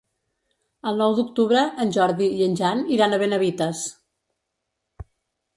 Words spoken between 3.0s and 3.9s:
a Benavites.